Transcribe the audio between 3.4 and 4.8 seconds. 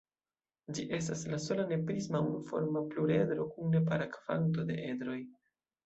kun nepara kvanto